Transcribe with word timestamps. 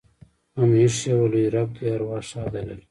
هم 0.57 0.69
ایښي 0.79 1.11
وه. 1.17 1.25
لوى 1.33 1.45
رب 1.55 1.69
دې 1.77 1.85
ارواح 1.93 2.21
ښاده 2.29 2.61
لري. 2.67 2.79